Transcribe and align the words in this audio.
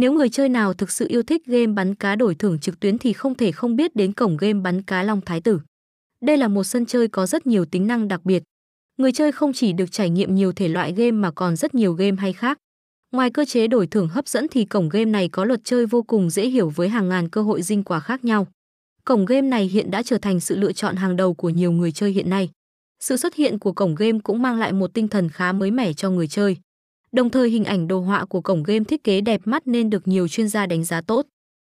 Nếu 0.00 0.12
người 0.12 0.28
chơi 0.28 0.48
nào 0.48 0.74
thực 0.74 0.90
sự 0.90 1.06
yêu 1.08 1.22
thích 1.22 1.46
game 1.46 1.66
bắn 1.66 1.94
cá 1.94 2.16
đổi 2.16 2.34
thưởng 2.34 2.58
trực 2.58 2.80
tuyến 2.80 2.98
thì 2.98 3.12
không 3.12 3.34
thể 3.34 3.52
không 3.52 3.76
biết 3.76 3.96
đến 3.96 4.12
cổng 4.12 4.36
game 4.36 4.60
bắn 4.60 4.82
cá 4.82 5.02
Long 5.02 5.20
Thái 5.20 5.40
Tử. 5.40 5.60
Đây 6.22 6.36
là 6.36 6.48
một 6.48 6.64
sân 6.64 6.86
chơi 6.86 7.08
có 7.08 7.26
rất 7.26 7.46
nhiều 7.46 7.64
tính 7.64 7.86
năng 7.86 8.08
đặc 8.08 8.20
biệt. 8.24 8.42
Người 8.98 9.12
chơi 9.12 9.32
không 9.32 9.52
chỉ 9.52 9.72
được 9.72 9.92
trải 9.92 10.10
nghiệm 10.10 10.34
nhiều 10.34 10.52
thể 10.52 10.68
loại 10.68 10.92
game 10.92 11.10
mà 11.10 11.30
còn 11.30 11.56
rất 11.56 11.74
nhiều 11.74 11.92
game 11.92 12.16
hay 12.18 12.32
khác. 12.32 12.58
Ngoài 13.12 13.30
cơ 13.30 13.44
chế 13.44 13.66
đổi 13.66 13.86
thưởng 13.86 14.08
hấp 14.08 14.28
dẫn 14.28 14.46
thì 14.50 14.64
cổng 14.64 14.88
game 14.88 15.04
này 15.04 15.28
có 15.28 15.44
luật 15.44 15.60
chơi 15.64 15.86
vô 15.86 16.02
cùng 16.02 16.30
dễ 16.30 16.48
hiểu 16.48 16.68
với 16.68 16.88
hàng 16.88 17.08
ngàn 17.08 17.28
cơ 17.28 17.42
hội 17.42 17.62
dinh 17.62 17.84
quả 17.84 18.00
khác 18.00 18.24
nhau. 18.24 18.46
Cổng 19.04 19.24
game 19.24 19.48
này 19.48 19.64
hiện 19.64 19.90
đã 19.90 20.02
trở 20.02 20.18
thành 20.18 20.40
sự 20.40 20.56
lựa 20.56 20.72
chọn 20.72 20.96
hàng 20.96 21.16
đầu 21.16 21.34
của 21.34 21.48
nhiều 21.48 21.72
người 21.72 21.92
chơi 21.92 22.12
hiện 22.12 22.30
nay. 22.30 22.50
Sự 23.00 23.16
xuất 23.16 23.34
hiện 23.34 23.58
của 23.58 23.72
cổng 23.72 23.94
game 23.94 24.18
cũng 24.18 24.42
mang 24.42 24.58
lại 24.58 24.72
một 24.72 24.94
tinh 24.94 25.08
thần 25.08 25.28
khá 25.28 25.52
mới 25.52 25.70
mẻ 25.70 25.92
cho 25.92 26.10
người 26.10 26.28
chơi. 26.28 26.56
Đồng 27.12 27.30
thời 27.30 27.50
hình 27.50 27.64
ảnh 27.64 27.88
đồ 27.88 28.00
họa 28.00 28.24
của 28.24 28.40
cổng 28.40 28.62
game 28.62 28.84
thiết 28.84 29.04
kế 29.04 29.20
đẹp 29.20 29.40
mắt 29.44 29.66
nên 29.66 29.90
được 29.90 30.08
nhiều 30.08 30.28
chuyên 30.28 30.48
gia 30.48 30.66
đánh 30.66 30.84
giá 30.84 31.00
tốt. 31.00 31.26